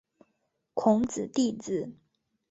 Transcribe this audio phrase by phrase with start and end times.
[0.73, 1.93] 孔子弟子。